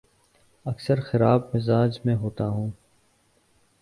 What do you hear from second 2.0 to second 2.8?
میں ہوتا ہوں